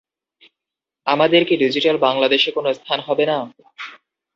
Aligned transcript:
আমাদের 1.07 1.41
কি 1.47 1.55
ডিজিটাল 1.57 1.95
বাংলাদেশে 2.07 2.49
কোনো 2.51 2.69
স্থান 2.73 2.99
হবে 3.07 3.23
না? 3.25 3.37